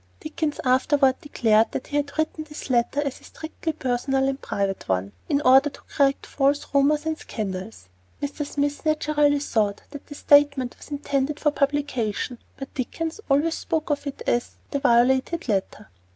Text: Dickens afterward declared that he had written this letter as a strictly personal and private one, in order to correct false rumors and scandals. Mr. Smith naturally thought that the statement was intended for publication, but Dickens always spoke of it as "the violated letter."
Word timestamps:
Dickens 0.23 0.59
afterward 0.65 1.17
declared 1.21 1.73
that 1.73 1.85
he 1.85 1.97
had 1.97 2.17
written 2.17 2.43
this 2.43 2.71
letter 2.71 3.01
as 3.05 3.21
a 3.21 3.23
strictly 3.23 3.71
personal 3.71 4.27
and 4.27 4.41
private 4.41 4.89
one, 4.89 5.11
in 5.29 5.41
order 5.41 5.69
to 5.69 5.81
correct 5.81 6.25
false 6.25 6.65
rumors 6.73 7.05
and 7.05 7.19
scandals. 7.19 7.87
Mr. 8.19 8.43
Smith 8.43 8.83
naturally 8.83 9.37
thought 9.37 9.83
that 9.91 10.07
the 10.07 10.15
statement 10.15 10.75
was 10.75 10.89
intended 10.89 11.39
for 11.39 11.51
publication, 11.51 12.39
but 12.57 12.73
Dickens 12.73 13.19
always 13.29 13.53
spoke 13.53 13.91
of 13.91 14.07
it 14.07 14.23
as 14.25 14.55
"the 14.71 14.79
violated 14.79 15.47
letter." 15.47 15.87